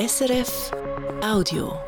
[0.00, 0.70] SRF
[1.22, 1.78] Audio.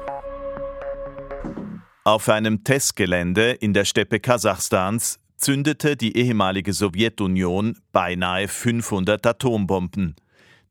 [2.04, 10.17] Auf einem Testgelände in der Steppe Kasachstans zündete die ehemalige Sowjetunion beinahe 500 Atombomben.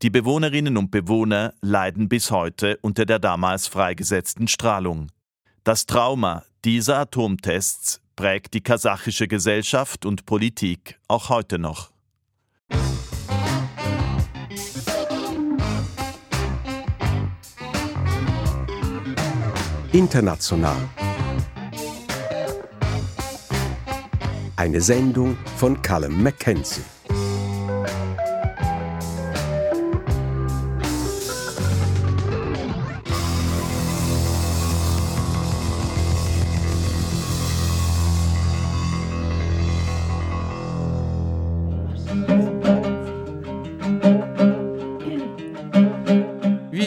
[0.04, 5.08] Die Bewohnerinnen und Bewohner leiden bis heute unter der damals freigesetzten Strahlung.
[5.64, 11.91] Das Trauma dieser Atomtests prägt die kasachische Gesellschaft und Politik auch heute noch.
[19.94, 20.78] International.
[24.56, 26.82] Eine Sendung von Callum McKenzie.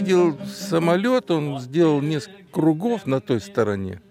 [0.03, 4.01] Видел самолет, он сделал несколько кругов на той стороне.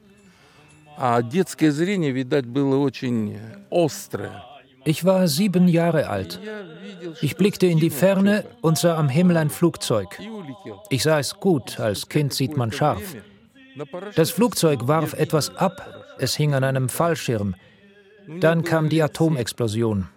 [0.97, 3.39] А детское зрение, видать, было очень
[3.71, 4.43] острое.
[4.85, 6.41] Ich war sieben Jahre alt.
[7.21, 10.19] Ich blickte in die Ferne und sah am Himmel ein Flugzeug.
[10.89, 13.17] Ich sah es gut, als Kind sieht man scharf.
[14.17, 17.55] Das Flugzeug warf etwas ab, es hing an einem Fallschirm.
[18.41, 20.09] Dann kam die Atomexplosion.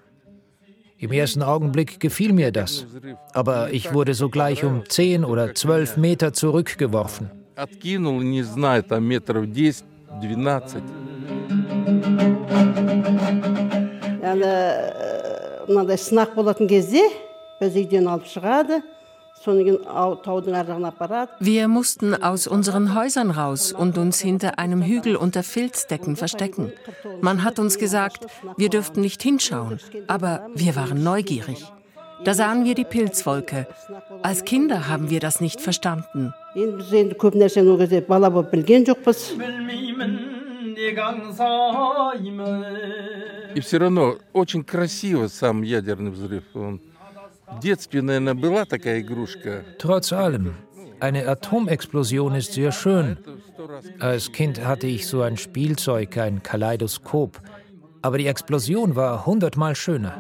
[0.97, 2.85] Im ersten Augenblick gefiel mir das,
[3.33, 7.31] aber ich wurde sogleich um zehn oder zwölf Meter zurückgeworfen.
[7.55, 9.83] Откинул, не знаю, там метров 10,
[10.21, 10.81] 12.
[14.31, 14.51] яғни
[15.67, 17.03] мынандай сынақ болатын кезде
[17.59, 18.81] біз үйден алып шығады
[19.43, 24.19] содан кейін ау- таудың ар жағына апарады Wir mussten aus unseren Häusern raus und uns
[24.21, 26.71] hinter einem Hügel unter Filzdecken verstecken.
[27.21, 31.65] Man hat uns gesagt, wir dürften nicht hinschauen, aber wir waren neugierig.
[32.23, 33.65] Da sahen wir die Pilzwolke.
[34.21, 36.33] Als Kinder haben wir das nicht verstanden.
[36.55, 39.19] енді біз енді көп нәрсені ол кезде бала болып білген жоқпыз
[43.55, 46.43] И все равно очень красиво сам ядерный взрыв.
[46.53, 46.79] Он...
[49.78, 50.54] Trotz allem,
[51.00, 53.18] eine Atomexplosion ist sehr schön.
[54.00, 57.40] Als Kind hatte ich so ein Spielzeug, ein Kaleidoskop.
[58.02, 60.18] Aber die Explosion war hundertmal schöner.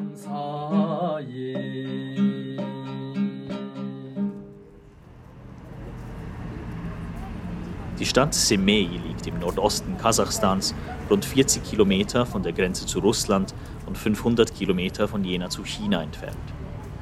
[7.98, 10.74] Die Stadt Semey liegt im Nordosten Kasachstans,
[11.08, 13.54] rund 40 Kilometer von der Grenze zu Russland
[13.86, 16.36] und 500 Kilometer von Jena zu China entfernt.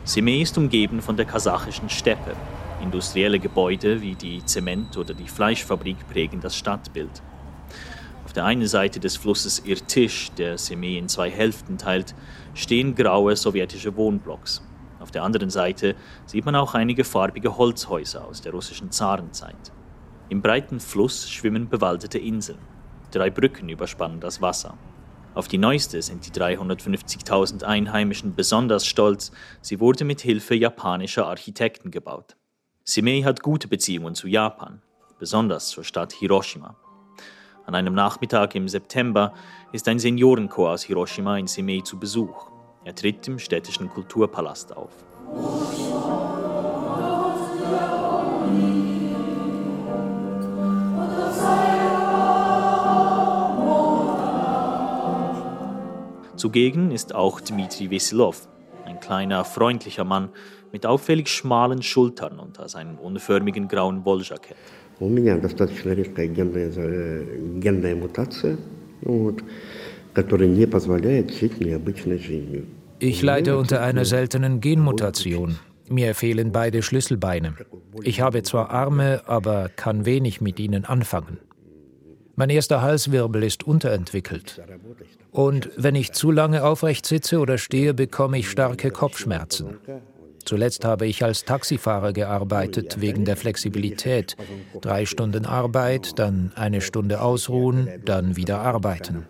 [0.06, 2.36] Semey ist umgeben von der kasachischen Steppe.
[2.82, 7.22] Industrielle Gebäude wie die Zement- oder die Fleischfabrik prägen das Stadtbild.
[8.26, 12.14] Auf der einen Seite des Flusses Irtisch, der Semey in zwei Hälften teilt,
[12.52, 14.62] stehen graue sowjetische Wohnblocks.
[15.00, 19.72] Auf der anderen Seite sieht man auch einige farbige Holzhäuser aus der russischen Zarenzeit.
[20.28, 22.58] Im breiten Fluss schwimmen bewaldete Inseln.
[23.10, 24.76] Drei Brücken überspannen das Wasser.
[25.34, 29.32] Auf die neueste sind die 350.000 Einheimischen besonders stolz.
[29.60, 32.36] Sie wurde mit Hilfe japanischer Architekten gebaut.
[32.84, 34.80] Simei hat gute Beziehungen zu Japan,
[35.18, 36.76] besonders zur Stadt Hiroshima.
[37.66, 39.34] An einem Nachmittag im September
[39.72, 42.50] ist ein Seniorenchor aus Hiroshima in Simei zu Besuch.
[42.84, 44.92] Er tritt im städtischen Kulturpalast auf.
[56.43, 58.47] Zugegen ist auch Dmitri Vesilov,
[58.85, 60.29] ein kleiner, freundlicher Mann
[60.71, 64.55] mit auffällig schmalen Schultern unter seinem unförmigen grauen Wolljackett.
[64.99, 67.23] У меня достаточно редкая генная, за-
[67.61, 68.57] генная мутация,
[69.01, 69.41] вот,
[70.13, 72.65] которая не позволяет жить необычной жизнью.
[72.99, 75.57] Ich leide unter einer seltenen Genmutation.
[75.89, 77.53] Mir fehlen beide Schlüsselbeine.
[78.03, 81.37] Ich habe zwar Arme, aber kann wenig mit ihnen anfangen.
[82.36, 84.60] Mein erster Halswirbel ist unterentwickelt.
[85.30, 89.78] Und wenn ich zu lange aufrecht sitze oder stehe, bekomme ich starke Kopfschmerzen.
[90.44, 94.36] Zuletzt habe ich als Taxifahrer gearbeitet wegen der Flexibilität.
[94.80, 99.26] Drei Stunden Arbeit, dann eine Stunde ausruhen, dann wieder arbeiten.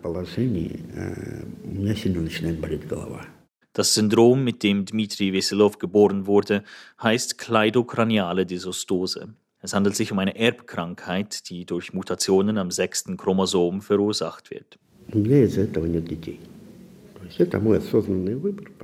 [3.71, 6.63] Das Syndrom, mit dem Dmitri Veselov geboren wurde,
[7.01, 9.35] heißt Kleidokraniale Dysostose.
[9.65, 14.77] Es handelt sich um eine Erbkrankheit, die durch Mutationen am sechsten Chromosom verursacht wird.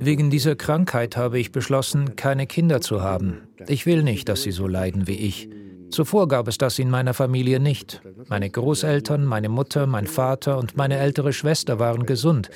[0.00, 3.42] Wegen dieser Krankheit habe ich beschlossen, keine Kinder zu haben.
[3.68, 5.48] Ich will nicht, dass sie so leiden wie ich.
[5.90, 8.02] Zuvor gab es das in meiner Familie nicht.
[8.28, 12.50] Meine Großeltern, meine Mutter, mein Vater und meine ältere Schwester waren gesund.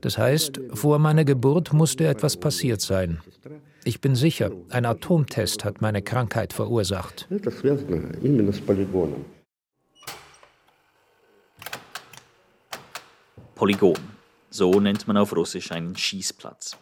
[0.00, 3.20] Das heißt, vor meiner Geburt musste etwas passiert sein.
[3.84, 7.26] Ich bin sicher, ein Atomtest hat meine Krankheit verursacht.
[13.56, 13.96] Polygon.
[14.50, 16.76] So nennt man auf Russisch einen Schießplatz.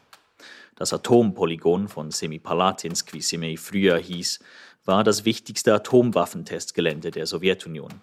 [0.76, 4.40] Das Atompolygon von Semipalatinsk, wie Semei früher hieß,
[4.84, 8.02] war das wichtigste Atomwaffentestgelände der Sowjetunion.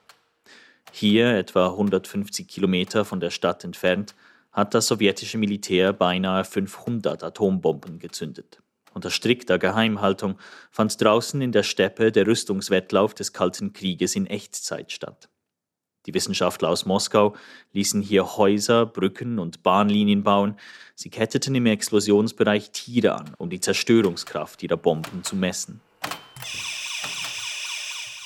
[0.91, 4.15] Hier, etwa 150 Kilometer von der Stadt entfernt,
[4.51, 8.59] hat das sowjetische Militär beinahe 500 Atombomben gezündet.
[8.97, 10.39] Unter strikter Geheimhaltung
[10.71, 15.29] fand draußen in der Steppe der Rüstungswettlauf des Kalten Krieges in Echtzeit statt.
[16.07, 17.35] Die Wissenschaftler aus Moskau
[17.73, 20.57] ließen hier Häuser, Brücken und Bahnlinien bauen.
[20.95, 25.79] Sie ketteten im Explosionsbereich Tiere an, um die Zerstörungskraft ihrer Bomben zu messen.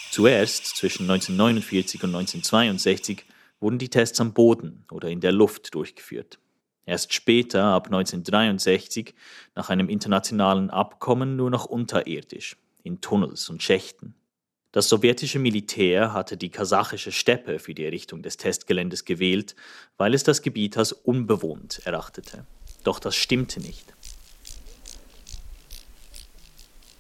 [0.09, 3.25] Zuerst, zwischen 1949 und 1962,
[3.59, 6.39] wurden die Tests am Boden oder in der Luft durchgeführt.
[6.85, 9.13] Erst später, ab 1963,
[9.55, 14.15] nach einem internationalen Abkommen nur noch unterirdisch, in Tunnels und Schächten.
[14.71, 19.55] Das sowjetische Militär hatte die kasachische Steppe für die Errichtung des Testgeländes gewählt,
[19.97, 22.45] weil es das Gebiet als unbewohnt erachtete.
[22.83, 23.93] Doch das stimmte nicht.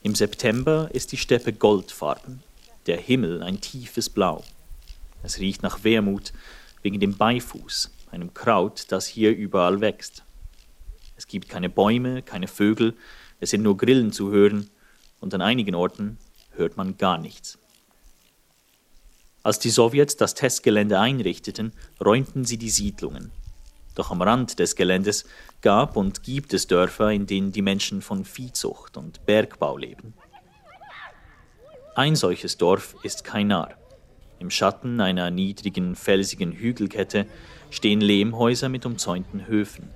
[0.03, 2.43] Im September ist die Steppe goldfarben,
[2.87, 4.43] der Himmel ein tiefes Blau.
[5.23, 6.33] Es riecht nach Wermut
[6.81, 10.23] wegen dem Beifuß, einem Kraut, das hier überall wächst.
[11.15, 12.95] Es gibt keine Bäume, keine Vögel,
[13.39, 14.69] es sind nur Grillen zu hören
[15.19, 16.17] und an einigen Orten
[16.51, 17.57] hört man gar nichts.
[19.43, 21.73] Als die Sowjets das Testgelände einrichteten,
[22.03, 23.31] räumten sie die Siedlungen.
[23.95, 25.25] Doch am Rand des Geländes
[25.61, 30.13] gab und gibt es Dörfer, in denen die Menschen von Viehzucht und Bergbau leben.
[31.95, 33.80] Ein solches Dorf ist Kainar.
[34.41, 37.27] Im Schatten einer niedrigen, felsigen Hügelkette
[37.69, 39.91] stehen Lehmhäuser mit umzäunten Höfen.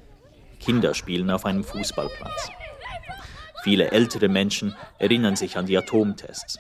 [0.60, 2.52] Kinder spielen auf einem Fußballplatz.
[3.64, 6.60] Viele ältere Menschen erinnern sich an die Atomtests.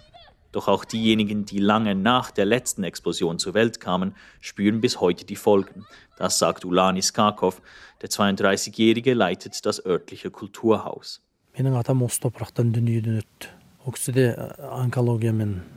[0.51, 5.23] Doch auch diejenigen, die lange nach der letzten Explosion zur Welt kamen, spüren bis heute
[5.23, 5.85] die Folgen.
[6.17, 7.61] Das sagt Ulani Skakov,
[8.01, 11.21] der 32-Jährige leitet das örtliche Kulturhaus.
[11.53, 13.47] Benim atam Ostoprak'tan dünyadan öttü.
[13.85, 15.74] Okside äh, onkologiyamen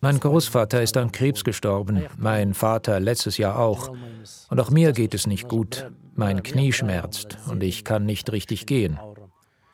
[0.00, 3.92] mein Großvater ist an Krebs gestorben, mein Vater letztes Jahr auch.
[4.48, 5.90] Und auch mir geht es nicht gut.
[6.14, 8.98] Mein Knie schmerzt und ich kann nicht richtig gehen.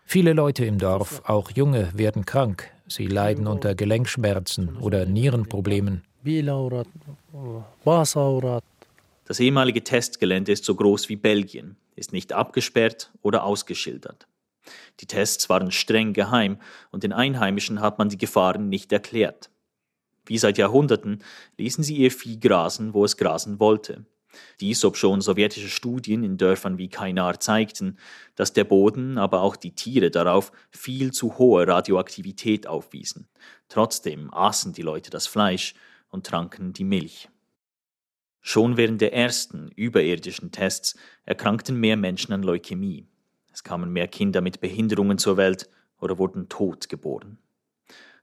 [0.06, 2.70] Viele Leute im Dorf, auch Junge, werden krank.
[2.86, 6.02] Sie leiden unter Gelenkschmerzen oder Nierenproblemen.
[9.26, 14.26] Das ehemalige Testgelände ist so groß wie Belgien, ist nicht abgesperrt oder ausgeschildert.
[15.00, 16.58] Die Tests waren streng geheim
[16.90, 19.50] und den Einheimischen hat man die Gefahren nicht erklärt.
[20.26, 21.22] Wie seit Jahrhunderten
[21.58, 24.06] ließen sie ihr Vieh grasen, wo es grasen wollte.
[24.60, 27.98] Dies, obschon sowjetische Studien in Dörfern wie Kainar zeigten,
[28.34, 33.28] dass der Boden, aber auch die Tiere darauf viel zu hohe Radioaktivität aufwiesen.
[33.68, 35.74] Trotzdem aßen die Leute das Fleisch
[36.08, 37.28] und tranken die Milch.
[38.40, 43.06] Schon während der ersten überirdischen Tests erkrankten mehr Menschen an Leukämie.
[43.54, 45.70] Es kamen mehr Kinder mit Behinderungen zur Welt
[46.00, 47.38] oder wurden tot geboren.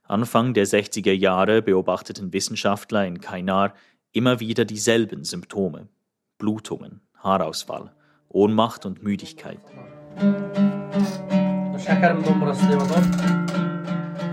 [0.02, 3.72] Anfang der 60er Jahre beobachteten Wissenschaftler in Kainar
[4.12, 5.88] immer wieder dieselben Symptome.
[6.36, 7.94] Blutungen, Haarausfall,
[8.28, 9.58] Ohnmacht und Müdigkeit.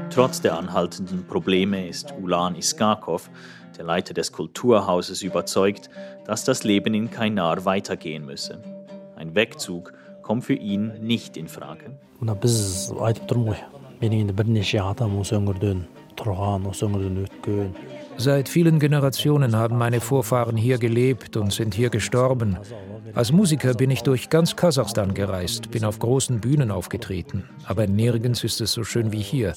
[0.09, 3.29] Trotz der anhaltenden Probleme ist Ulan Iskakov,
[3.77, 5.89] der Leiter des Kulturhauses, überzeugt,
[6.25, 8.61] dass das Leben in Kainar weitergehen müsse.
[9.15, 9.93] Ein Wegzug
[10.29, 11.85] kommt für ihn nicht in Frage.
[18.17, 22.59] Seit vielen Generationen haben meine Vorfahren hier gelebt und sind hier gestorben.
[23.15, 28.43] Als Musiker bin ich durch ganz Kasachstan gereist, bin auf großen Bühnen aufgetreten, aber nirgends
[28.43, 29.55] ist es so schön wie hier.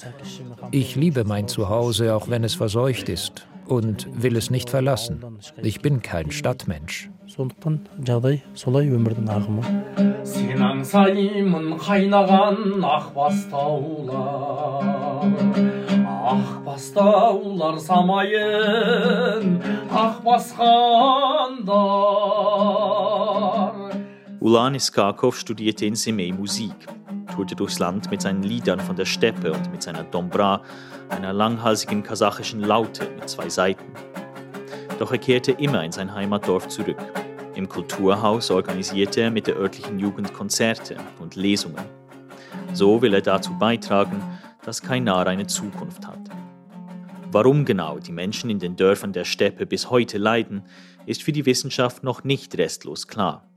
[0.71, 5.24] Ich liebe mein Zuhause, auch wenn es verseucht ist, und will es nicht verlassen.
[5.62, 7.10] Ich bin kein Stadtmensch.
[7.28, 7.76] сондықтан
[8.08, 9.64] жағдай солай өмірдің ағымы
[10.26, 14.86] сен аңсаймын қайнаған ақ бастаулар
[16.32, 19.46] ақ бастаулар самайын
[19.92, 21.76] ақ басқандар
[24.40, 26.88] Ulan Iskakov studierte in Semey Musik,
[27.33, 30.63] tourte durchs Land mit seinen Liedern von der Steppe und mit seiner Dombra,
[31.09, 33.85] einer langhalsigen kasachischen Laute mit zwei Seiten.
[34.99, 36.99] Doch er kehrte immer in sein Heimatdorf zurück.
[37.55, 41.85] Im Kulturhaus organisierte er mit der örtlichen Jugend Konzerte und Lesungen.
[42.73, 44.23] So will er dazu beitragen,
[44.65, 46.31] dass Kainar eine Zukunft hat.
[47.31, 50.63] Warum genau die Menschen in den Dörfern der Steppe bis heute leiden,
[51.07, 53.49] ist für die Wissenschaft noch nicht restlos klar.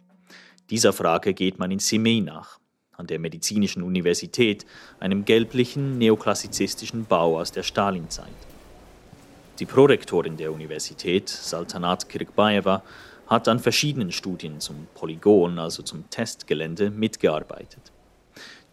[0.69, 2.59] Dieser Frage geht man in Simei nach.
[2.97, 4.65] An der Medizinischen Universität,
[4.99, 8.27] einem gelblichen neoklassizistischen Bau aus der Stalinzeit.
[9.59, 12.83] Die Prorektorin der Universität, Saltanat Kirkbaeva,
[13.27, 17.91] hat an verschiedenen Studien zum Polygon, also zum Testgelände, mitgearbeitet.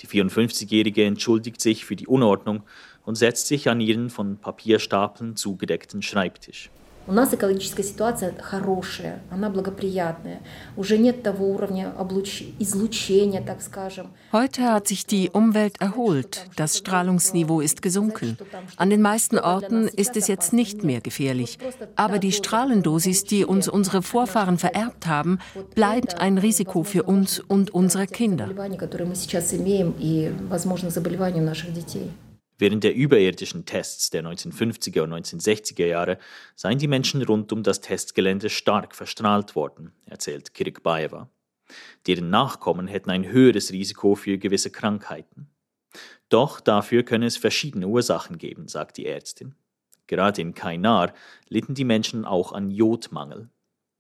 [0.00, 2.62] Die 54-Jährige entschuldigt sich für die Unordnung
[3.04, 6.70] und setzt sich an ihren von Papierstapeln zugedeckten Schreibtisch.
[7.09, 10.41] У нас экологическая ситуация хорошая, она благоприятная.
[10.75, 12.43] Уже нет того уровня облуч...
[12.59, 14.07] излучения, так скажем.
[14.33, 16.47] Heute hat sich die Umwelt erholt.
[16.57, 18.37] Das Strahlungsniveau ist gesunken.
[18.75, 21.57] An den meisten Orten ist es jetzt nicht mehr gefährlich.
[21.95, 25.39] Aber die Strahlendosis, die uns unsere Vorfahren vererbt haben,
[25.75, 28.49] bleibt ein Risiko für uns und unsere Kinder.
[32.58, 36.18] Während der überirdischen Tests der 1950er und 1960er Jahre
[36.54, 41.28] seien die Menschen rund um das Testgelände stark verstrahlt worden, erzählt Kirkbaeva.
[42.06, 45.48] Deren Nachkommen hätten ein höheres Risiko für gewisse Krankheiten.
[46.28, 49.54] Doch dafür könne es verschiedene Ursachen geben, sagt die Ärztin.
[50.06, 51.12] Gerade in Kainar
[51.48, 53.48] litten die Menschen auch an Jodmangel.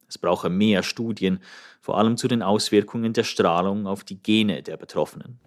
[0.08, 1.40] Es brauche mehr Studien,
[1.80, 5.40] vor allem zu den Auswirkungen der Strahlung auf die Gene der Betroffenen.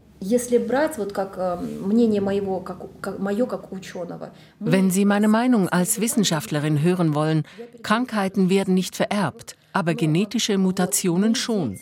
[4.59, 7.43] Wenn Sie meine Meinung als Wissenschaftlerin hören wollen,
[7.83, 11.77] Krankheiten werden nicht vererbt, aber genetische Mutationen schon.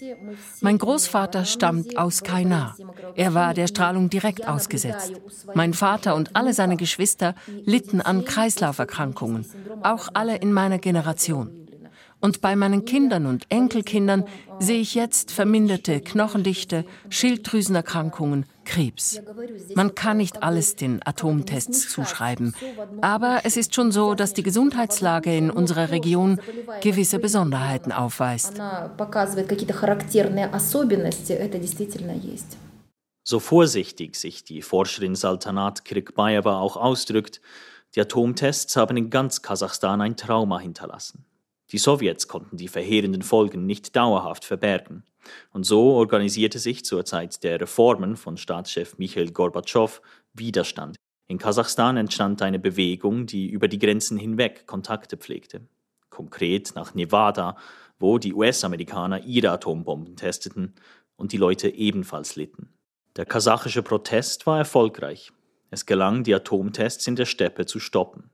[0.61, 2.75] Mein Großvater stammt aus Kainar.
[3.15, 5.13] Er war der Strahlung direkt ausgesetzt.
[5.53, 7.35] Mein Vater und alle seine Geschwister
[7.65, 9.45] litten an Kreislauferkrankungen,
[9.83, 11.62] auch alle in meiner Generation.
[12.23, 14.23] Und bei meinen Kindern und Enkelkindern
[14.57, 19.19] sehe ich jetzt verminderte Knochendichte, Schilddrüsenerkrankungen, Krebs.
[19.75, 22.55] Man kann nicht alles den Atomtests zuschreiben,
[23.01, 26.39] aber es ist schon so, dass die Gesundheitslage in unserer Region
[26.79, 28.53] gewisse Besonderheiten aufweist.
[33.25, 37.41] So vorsichtig sich die Forscherin Saltanat Kirkbaeva auch ausdrückt,
[37.95, 41.25] die Atomtests haben in ganz Kasachstan ein Trauma hinterlassen.
[41.73, 45.03] Die Sowjets konnten die verheerenden Folgen nicht dauerhaft verbergen.
[45.51, 49.99] Und so organisierte sich zur Zeit der Reformen von Staatschef Michail Gorbatschow
[50.33, 50.97] Widerstand.
[51.27, 55.67] In Kasachstan entstand eine Bewegung, die über die Grenzen hinweg Kontakte pflegte.
[56.11, 57.57] Konkret nach Nevada,
[57.97, 60.75] wo die US-Amerikaner ihre Atombomben testeten
[61.15, 62.71] und die Leute ebenfalls litten.
[63.15, 65.31] Der kasachische Protest war erfolgreich.
[65.71, 68.29] Es gelang, die Atomtests in der Steppe zu stoppen.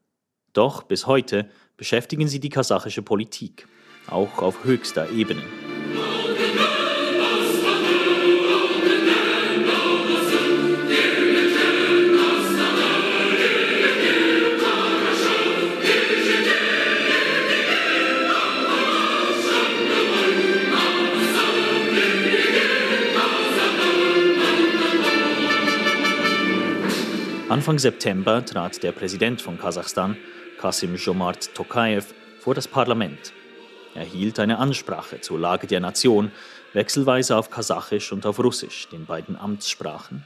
[0.51, 3.65] Doch bis heute beschäftigen sie die kasachische Politik,
[4.07, 5.41] auch auf höchster Ebene.
[27.47, 30.17] Anfang September trat der Präsident von Kasachstan,
[30.59, 33.33] Kasim Jomart Tokayev vor das Parlament.
[33.95, 36.31] Er hielt eine Ansprache zur Lage der Nation,
[36.73, 40.25] wechselweise auf Kasachisch und auf Russisch, den beiden Amtssprachen.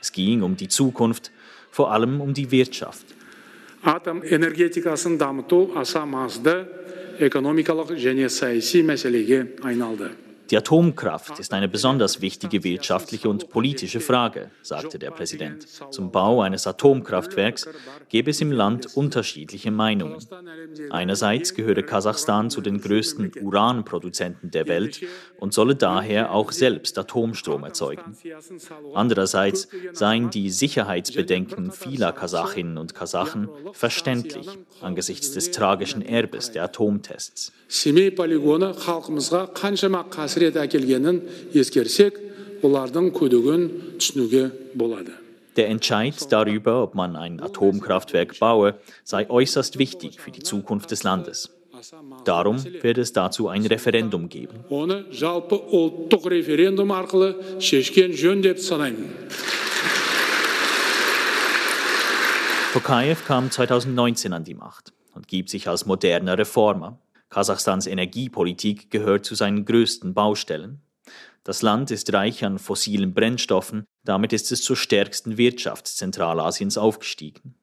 [0.00, 1.32] Es ging um die Zukunft,
[1.70, 3.06] vor allem um die Wirtschaft.
[3.82, 4.22] Atom
[10.50, 15.66] die Atomkraft ist eine besonders wichtige wirtschaftliche und politische Frage, sagte der Präsident.
[15.90, 17.68] Zum Bau eines Atomkraftwerks
[18.08, 20.16] gäbe es im Land unterschiedliche Meinungen.
[20.90, 25.00] Einerseits gehöre Kasachstan zu den größten Uranproduzenten der Welt
[25.38, 28.16] und solle daher auch selbst Atomstrom erzeugen.
[28.94, 34.48] Andererseits seien die Sicherheitsbedenken vieler Kasachinnen und Kasachen verständlich
[34.80, 37.52] angesichts des tragischen Erbes der Atomtests
[40.37, 41.21] семей полигоны халқымызға қаншама қасірет әкелгенін
[41.53, 42.19] ескерсек
[42.63, 43.67] олардың күдігін
[43.99, 45.11] түсінуге болады
[45.55, 48.73] Der Entscheid darüber, ob man ein Atomkraftwerk baue,
[49.03, 51.51] sei äußerst wichtig für die Zukunft des Landes.
[52.25, 54.63] Darum werde es dazu ein Referendum geben.
[54.69, 59.13] оны жалпы ұлттық референдум арқылы шешкен жөн деп санаймын
[62.73, 66.97] Tokayev kam 2019 an die Macht und gibt sich als moderner Reformer.
[67.30, 70.80] Kasachstans Energiepolitik gehört zu seinen größten Baustellen.
[71.44, 77.54] Das Land ist reich an fossilen Brennstoffen, damit ist es zur stärksten Wirtschaft Zentralasiens aufgestiegen.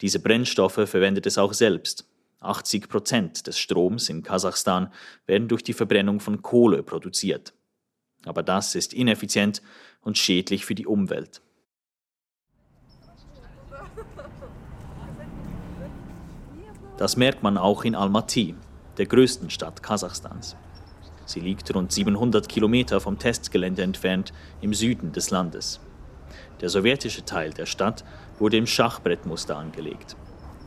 [0.00, 2.06] Diese Brennstoffe verwendet es auch selbst.
[2.40, 4.92] 80 Prozent des Stroms in Kasachstan
[5.26, 7.52] werden durch die Verbrennung von Kohle produziert.
[8.24, 9.62] Aber das ist ineffizient
[10.00, 11.42] und schädlich für die Umwelt.
[16.96, 18.54] Das merkt man auch in Almaty,
[19.00, 20.56] der größten Stadt Kasachstans.
[21.24, 25.80] Sie liegt rund 700 Kilometer vom Testgelände entfernt im Süden des Landes.
[26.60, 28.04] Der sowjetische Teil der Stadt
[28.38, 30.16] wurde im Schachbrettmuster angelegt.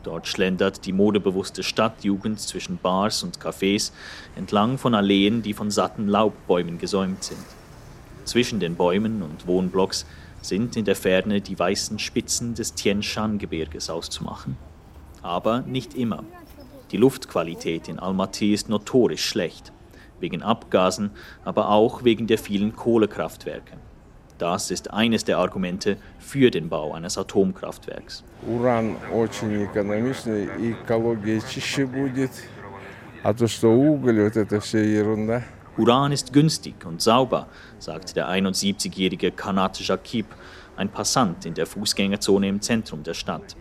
[0.01, 3.91] Dort schlendert die modebewusste Stadtjugend zwischen Bars und Cafés
[4.35, 7.45] entlang von Alleen, die von satten Laubbäumen gesäumt sind.
[8.25, 10.07] Zwischen den Bäumen und Wohnblocks
[10.41, 14.57] sind in der Ferne die weißen Spitzen des Tien Shan-Gebirges auszumachen.
[15.21, 16.23] Aber nicht immer.
[16.92, 19.73] Die Luftqualität in Almaty ist notorisch schlecht,
[20.20, 21.11] wegen Abgasen,
[21.44, 23.76] aber auch wegen der vielen Kohlekraftwerke.
[24.38, 28.23] Das ist eines der Argumente für den Bau eines Atomkraftwerks.
[28.47, 32.30] Уран очень экономичный, и экология чище будет.
[33.25, 35.42] А то, что уголь, вот это все ерунда.
[35.76, 37.47] Uran ist günstig und sauber,
[37.78, 40.26] sagt der 71-jährige Kanat Jakib,
[40.76, 43.56] ein Passant in der Fußgängerzone im Zentrum der Stadt.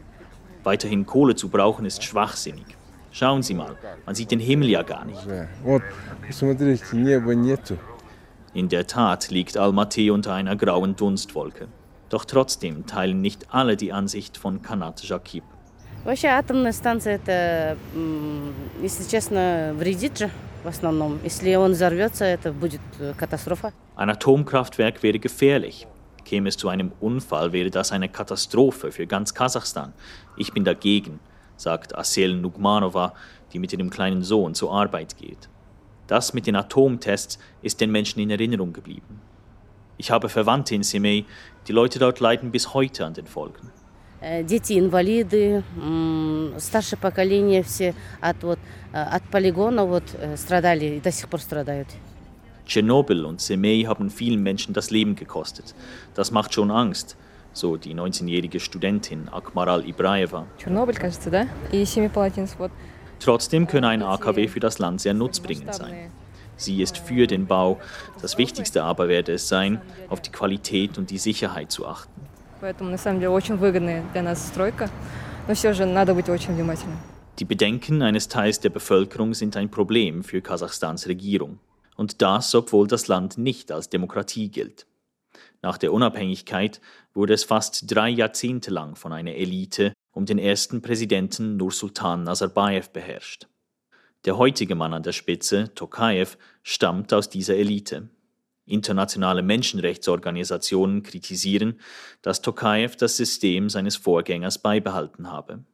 [0.63, 2.65] Weiterhin Kohle zu brauchen ist schwachsinnig.
[3.11, 5.25] Schauen Sie mal, man sieht den Himmel ja gar nicht.
[5.63, 5.81] Вот,
[6.27, 7.77] посмотрите, неба нету.
[8.53, 11.67] In der Tat liegt Almaty unter einer grauen Dunstwolke.
[12.09, 15.43] Doch trotzdem teilen nicht alle die Ansicht von Kanat Jakib.
[16.05, 20.29] Вообще атомная станция это, м, если честно, вредит же
[20.63, 21.19] в основном.
[21.23, 23.73] Если он взорвется, это будет э, катастрофа.
[23.97, 25.85] Ein Atomkraftwerk wäre gefährlich.
[26.23, 29.91] Käme es zu einem Unfall, wäre das eine Katastrophe für ganz Kasachstan.
[30.37, 31.19] Ich bin dagegen,
[31.61, 33.13] sagt Asel Nugmanova,
[33.53, 35.49] die mit ihrem kleinen Sohn zur Arbeit geht.
[36.07, 39.21] Das mit den Atomtests ist den Menschen in Erinnerung geblieben.
[39.97, 41.25] Ich habe Verwandte in Semey,
[41.67, 43.71] die Leute dort leiden bis heute an den Folgen.
[44.21, 48.59] Э, Дети инвалиды, м, старшее поколение все от, вот,
[48.93, 51.87] э, от полигона вот, э, страдали и до сих пор страдают.
[52.65, 55.73] Tschernobyl und Semey haben vielen Menschen das Leben gekostet.
[56.15, 57.15] Das macht schon Angst,
[57.53, 60.45] so die 19-jährige Studentin Akmaral Ibraeva.
[60.57, 61.47] Чернобыль, кажется, да?
[61.71, 62.71] И Семипалатинск, вот.
[63.19, 66.11] Trotzdem könne ein AKW für das Land sehr nutzbringend sein.
[66.55, 67.79] Sie ist für den Bau.
[68.21, 72.21] Das Wichtigste aber werde es sein, auf die Qualität und die Sicherheit zu achten.
[72.59, 74.89] Поэтому, на самом деле, очень выгодная для нас стройка.
[75.47, 76.97] Но все же надо быть очень внимательным.
[77.39, 81.59] Die Bedenken eines Teils der Bevölkerung sind ein Problem für Kasachstans Regierung.
[81.95, 84.87] Und das, obwohl das Land nicht als Demokratie gilt.
[85.62, 86.80] Nach der Unabhängigkeit
[87.14, 92.90] wurde es fast drei Jahrzehnte lang von einer Elite um den ersten Präsidenten Nursultan Nazarbayev
[92.90, 93.48] beherrscht.
[94.24, 98.08] Der heutige Mann an der Spitze, Tokayev, stammt aus dieser Elite.
[98.66, 101.80] Internationale Menschenrechtsorganisationen kritisieren,
[102.22, 105.64] dass Tokayev das System seines Vorgängers beibehalten habe.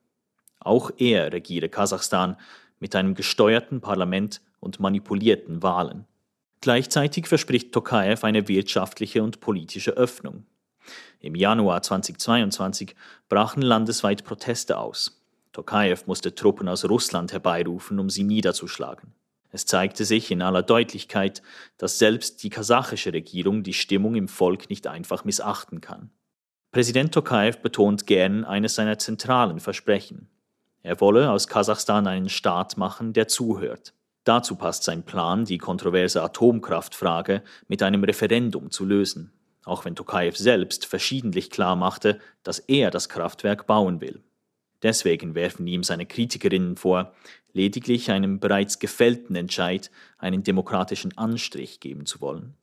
[0.61, 2.37] Auch er regiere Kasachstan
[2.81, 6.07] mit einem gesteuerten Parlament und manipulierten Wahlen.
[6.61, 10.44] Gleichzeitig verspricht Tokayev eine wirtschaftliche und politische Öffnung.
[11.21, 12.94] Im Januar 2022
[13.29, 15.23] brachen landesweit Proteste aus.
[15.53, 19.14] Tokayev musste Truppen aus Russland herbeirufen, um sie niederzuschlagen.
[19.51, 21.42] Es zeigte sich in aller Deutlichkeit,
[21.79, 26.11] dass selbst die kasachische Regierung die Stimmung im Volk nicht einfach missachten kann.
[26.71, 30.29] Präsident Tokayev betont gern eines seiner zentralen Versprechen.
[30.83, 33.94] Er wolle aus Kasachstan einen Staat machen, der zuhört.
[34.24, 39.33] Dazu passt sein Plan, die kontroverse Atomkraftfrage mit einem Referendum zu lösen
[39.68, 44.22] auch wenn Tokayev selbst verschiedentlich klar machte, dass er das Kraftwerk bauen will.
[44.83, 47.12] Deswegen werfen ihm seine Kritikerinnen vor,
[47.52, 52.54] lediglich einem bereits gefällten Entscheid einen demokratischen Anstrich geben zu wollen.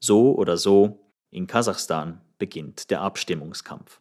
[0.00, 4.00] So oder so, in Kasachstan beginnt der Abstimmungskampf.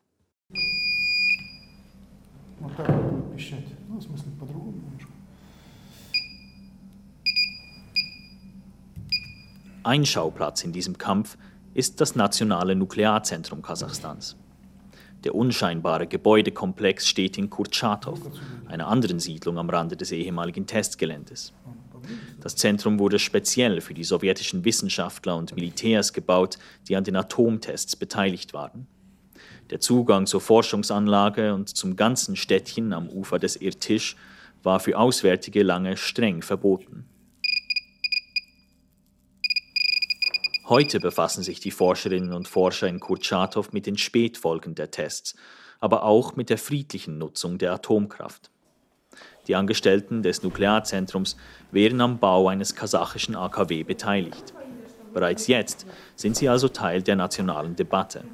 [9.87, 11.37] Ein Schauplatz in diesem Kampf
[11.73, 14.35] ist das nationale Nuklearzentrum Kasachstans.
[15.23, 18.19] Der unscheinbare Gebäudekomplex steht in Kurtschatow,
[18.65, 21.53] einer anderen Siedlung am Rande des ehemaligen Testgeländes.
[22.41, 26.57] Das Zentrum wurde speziell für die sowjetischen Wissenschaftler und Militärs gebaut,
[26.89, 28.87] die an den Atomtests beteiligt waren.
[29.69, 34.17] Der Zugang zur Forschungsanlage und zum ganzen Städtchen am Ufer des Irtisch
[34.63, 37.05] war für Auswärtige lange streng verboten.
[40.69, 45.33] Heute befassen sich die Forscherinnen und Forscher in Kurtschatow mit den Spätfolgen der Tests,
[45.79, 48.49] aber auch mit der friedlichen Nutzung der Atomkraft.
[49.47, 51.37] Die Angestellten des Nuklearzentrums
[51.71, 54.53] wären am Bau eines kasachischen AKW beteiligt.
[55.13, 55.85] Bereits jetzt
[56.17, 58.25] sind sie also Teil der nationalen Debatte.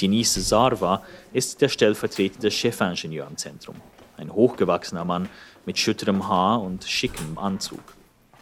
[0.00, 1.02] Denise Sarva
[1.34, 3.76] ist der stellvertretende Chefingenieur am Zentrum,
[4.16, 5.28] ein hochgewachsener Mann
[5.66, 7.82] mit schütterem Haar und schickem Anzug.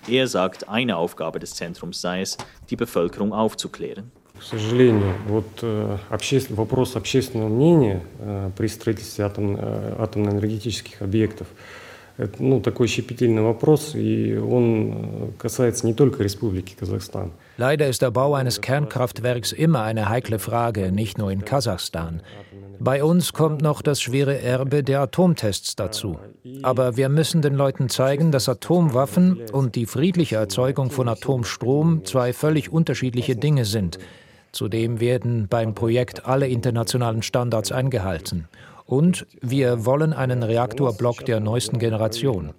[0.08, 2.38] Er sagt, eine Aufgabe des Zentrums sei es,
[2.69, 4.12] die Bevölkerung aufzuklären.
[4.38, 11.48] К сожалению, вот э, обществен, вопрос общественного мнения э, при строительстве атом, э, атомно-энергетических объектов
[12.17, 17.32] Это ну, такой щепетильный вопрос, и он э, касается не только Республики Казахстан.
[17.58, 22.21] Leider ist der Bau eines Kernkraftwerks immer eine heikle Frage, nicht nur in Kasachstan.
[22.83, 26.19] Bei uns kommt noch das schwere Erbe der Atomtests dazu.
[26.62, 32.33] Aber wir müssen den Leuten zeigen, dass Atomwaffen und die friedliche Erzeugung von Atomstrom zwei
[32.33, 33.99] völlig unterschiedliche Dinge sind.
[34.53, 38.49] Zudem werden beim Projekt alle internationalen Standards eingehalten.
[38.87, 42.55] Und wir wollen einen Reaktorblock der neuesten Generation.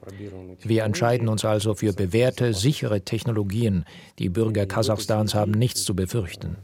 [0.62, 3.86] Wir entscheiden uns also für bewährte, sichere Technologien.
[4.20, 6.58] Die Bürger Kasachstans haben nichts zu befürchten.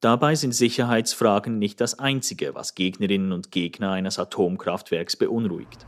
[0.00, 5.86] Dabei sind Sicherheitsfragen nicht das Einzige, was Gegnerinnen und Gegner eines Atomkraftwerks beunruhigt.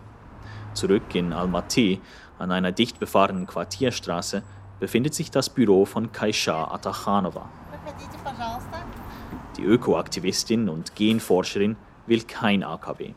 [0.74, 2.00] Zurück in Almaty,
[2.38, 4.42] an einer dicht befahrenen Quartierstraße,
[4.79, 7.48] befindet sich das Büro von Kaisha Atachanova.
[9.57, 11.76] Die Ökoaktivistin und Genforscherin
[12.07, 13.14] will kein AKW.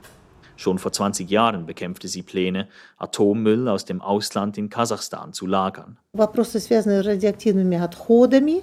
[0.57, 5.99] Schon vor 20 Jahren bekämpfte sie Pläne, Atommüll aus dem Ausland in Kasachstan zu lagern.
[6.13, 8.63] Вопросы, связанные с радиоактивными отходами,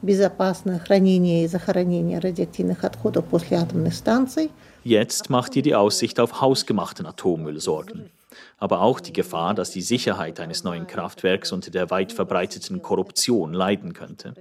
[0.00, 4.50] безопасное хранение и захоронение радиоактивных отходов после атомных станций.
[4.84, 8.10] Jetzt macht ihr die Aussicht auf hausgemachten Atommüll Sorgen
[8.58, 13.52] aber auch die Gefahr, dass die Sicherheit eines neuen Kraftwerks unter der weit verbreiteten Korruption
[13.52, 14.34] leiden könnte.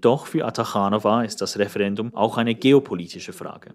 [0.00, 3.72] Doch für Atachanova ist das Referendum auch eine geopolitische Frage.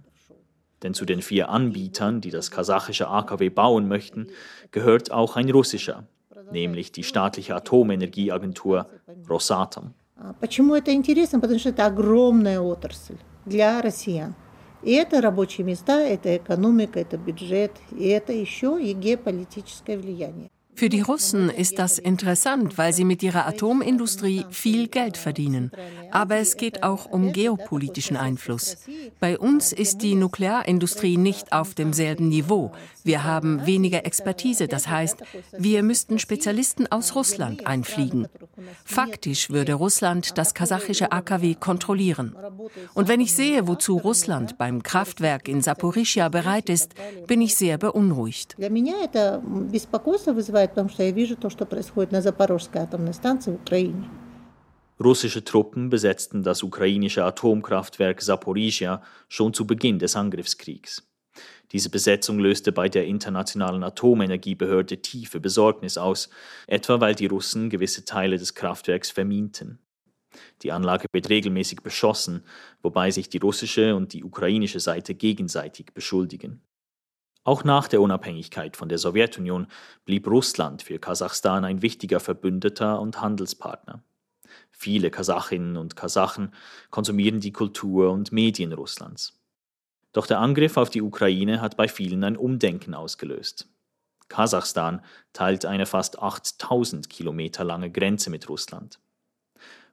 [0.81, 4.27] Denn zu den vier Anbietern, die das kasachische AKW bauen möchten,
[4.71, 6.03] gehört auch ein russischer,
[6.51, 8.87] nämlich die staatliche Atomenergieagentur
[9.29, 9.93] Rosatom.
[10.39, 11.39] Почему это интересно?
[11.39, 14.35] Потому что это огромная отрасль для россиян.
[14.83, 20.49] И это рабочие места, это экономика, это бюджет, и это еще и геополитическое влияние.
[20.78, 25.72] Für die Russen ist das interessant, weil sie mit ihrer Atomindustrie viel Geld verdienen.
[26.12, 28.76] Aber es geht auch um geopolitischen Einfluss.
[29.18, 32.70] Bei uns ist die Nuklearindustrie nicht auf demselben Niveau.
[33.08, 35.22] Wir haben weniger Expertise, das heißt,
[35.56, 38.28] wir müssten Spezialisten aus Russland einfliegen.
[38.84, 42.36] Faktisch würde Russland das kasachische AKW kontrollieren.
[42.92, 47.78] Und wenn ich sehe, wozu Russland beim Kraftwerk in Saporischia bereit ist, bin ich sehr
[47.78, 48.56] beunruhigt.
[55.00, 61.07] Russische Truppen besetzten das ukrainische Atomkraftwerk Saporizhia schon zu Beginn des Angriffskriegs.
[61.72, 66.30] Diese Besetzung löste bei der Internationalen Atomenergiebehörde tiefe Besorgnis aus,
[66.66, 69.78] etwa weil die Russen gewisse Teile des Kraftwerks verminten.
[70.62, 72.44] Die Anlage wird regelmäßig beschossen,
[72.82, 76.62] wobei sich die russische und die ukrainische Seite gegenseitig beschuldigen.
[77.44, 79.68] Auch nach der Unabhängigkeit von der Sowjetunion
[80.04, 84.02] blieb Russland für Kasachstan ein wichtiger Verbündeter und Handelspartner.
[84.70, 86.52] Viele Kasachinnen und Kasachen
[86.90, 89.37] konsumieren die Kultur und Medien Russlands.
[90.12, 93.68] Doch der Angriff auf die Ukraine hat bei vielen ein Umdenken ausgelöst.
[94.28, 99.00] Kasachstan teilt eine fast 8000 Kilometer lange Grenze mit Russland.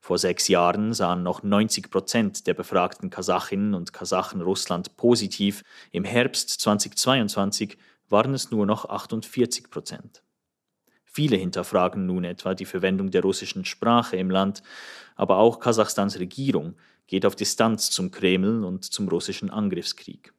[0.01, 5.63] Vor sechs Jahren sahen noch 90 Prozent der befragten Kasachinnen und Kasachen Russland positiv.
[5.91, 7.77] Im Herbst 2022
[8.09, 10.21] waren es nur noch 48 Prozent.
[11.05, 14.61] Viele hinterfragen nun etwa die Verwendung der russischen Sprache im Land,
[15.15, 16.75] aber auch Kasachstans Regierung
[17.07, 20.33] geht auf Distanz zum Kreml und zum russischen Angriffskrieg.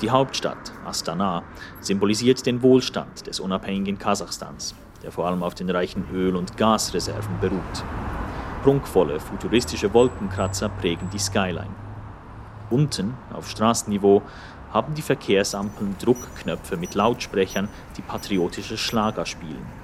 [0.00, 1.42] Die Hauptstadt, Astana,
[1.80, 7.38] symbolisiert den Wohlstand des unabhängigen Kasachstans der vor allem auf den reichen Öl- und Gasreserven
[7.40, 7.84] beruht.
[8.62, 11.74] Prunkvolle, futuristische Wolkenkratzer prägen die Skyline.
[12.68, 14.22] Unten, auf Straßenniveau,
[14.72, 19.79] haben die Verkehrsampeln Druckknöpfe mit Lautsprechern, die patriotische Schlager spielen.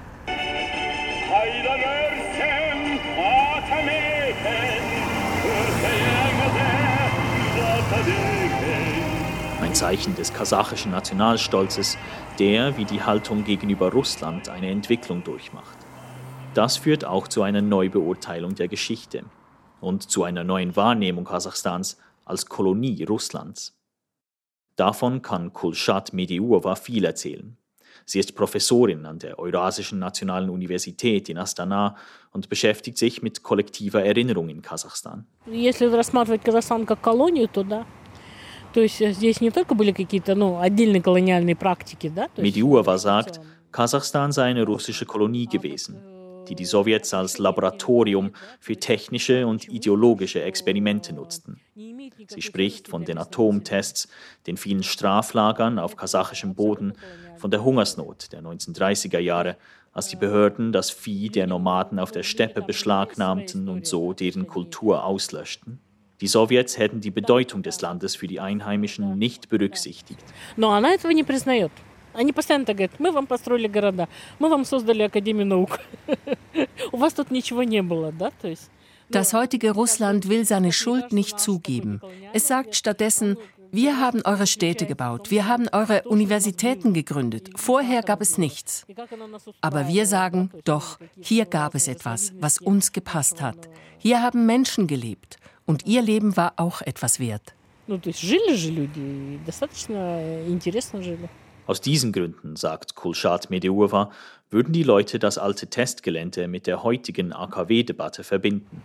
[9.66, 11.96] Ein Zeichen des kasachischen Nationalstolzes,
[12.38, 15.78] der wie die Haltung gegenüber Russland eine Entwicklung durchmacht.
[16.54, 19.24] Das führt auch zu einer Neubeurteilung der Geschichte
[19.80, 23.78] und zu einer neuen Wahrnehmung Kasachstans als Kolonie Russlands.
[24.76, 27.56] Davon kann Kulshat Mediurova viel erzählen.
[28.04, 31.96] Sie ist Professorin an der Eurasischen Nationalen Universität in Astana
[32.32, 35.26] und beschäftigt sich mit kollektiver Erinnerung in Kasachstan.
[35.46, 37.86] Если рассматривать Казахстан как колонию, то да.
[38.76, 42.28] То есть здесь не только были какие-то ну, отдельные колониальные практики, да?
[42.36, 45.96] Mediurova sagt, Kasachstan sei eine russische Kolonie gewesen,
[46.48, 51.60] die die Sowjets als Laboratorium für technische und ideologische Experimente nutzten.
[51.74, 54.08] Sie spricht von den Atomtests,
[54.46, 56.92] den vielen Straflagern auf kasachischem Boden,
[57.38, 59.56] von der Hungersnot der 1930er Jahre,
[59.92, 65.04] als die Behörden das Vieh der Nomaden auf der Steppe beschlagnahmten und so deren Kultur
[65.04, 65.80] auslöschten.
[66.20, 70.24] Die Sowjets hätten die Bedeutung des Landes für die Einheimischen nicht berücksichtigt.
[70.56, 71.72] Но она этого не признает.
[72.14, 75.80] Они постоянно так говорят, мы вам построили города, мы вам создали Академию наук.
[76.92, 78.30] У вас тут ничего не было, да?
[78.40, 78.70] То есть
[79.10, 82.00] Das heutige Russland will seine Schuld nicht zugeben.
[82.32, 83.36] Es sagt stattdessen,
[83.70, 87.50] wir haben eure Städte gebaut, wir haben eure Universitäten gegründet.
[87.56, 88.86] Vorher gab es nichts.
[89.60, 93.68] Aber wir sagen, doch, hier gab es etwas, was uns gepasst hat.
[93.98, 95.36] Hier haben Menschen gelebt
[95.67, 97.53] Und ihr Leben war auch etwas wert.
[101.67, 104.09] Aus diesen Gründen, sagt Kulshad Medeurva,
[104.49, 108.81] würden die Leute das alte Testgelände mit der heutigen AKW-Debatte verbinden.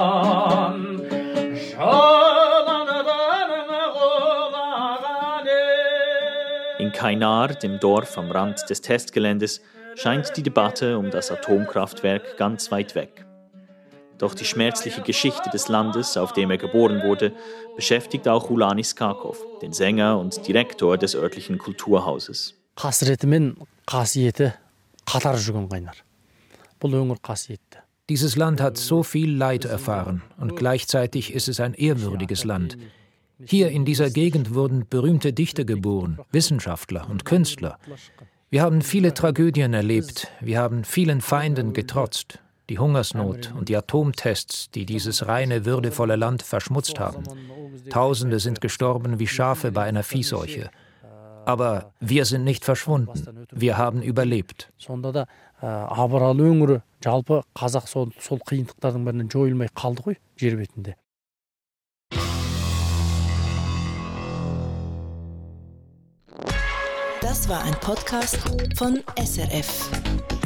[6.78, 9.60] In Kainar, dem Dorf am Rand des Testgeländes,
[9.94, 13.24] scheint die Debatte um das Atomkraftwerk ganz weit weg.
[14.18, 17.32] Doch die schmerzliche Geschichte des Landes, auf dem er geboren wurde,
[17.76, 22.54] beschäftigt auch Ulanis Karkov, den Sänger und Direktor des örtlichen Kulturhauses.
[22.76, 24.52] қасіреті мен қасиеті
[25.04, 25.98] қатар жүрген қайнар
[26.80, 31.73] бұл өңір қасиетті dieses Land hat so viel Leid erfahren und gleichzeitig ist es ein
[31.73, 32.77] ehrwürdiges Land.
[33.45, 37.77] Hier in dieser Gegend wurden berühmte Dichter geboren, Wissenschaftler und Künstler.
[38.49, 42.39] Wir haben viele Tragödien erlebt, wir haben vielen Feinden getrotzt,
[42.69, 47.23] die Hungersnot und die Atomtests, die dieses reine, würdevolle Land verschmutzt haben.
[47.89, 50.69] Tausende sind gestorben wie Schafe bei einer Viehseuche.
[51.45, 54.69] Aber wir sind nicht verschwunden, wir haben überlebt.
[55.61, 60.97] Ә, абыралы өңірі жалпы қазақ сол, сол қиындықтардың бәрінен жойылмай қалды ғой жер бетінде
[67.21, 68.39] Das war ein Podcast
[68.79, 70.36] von SRF.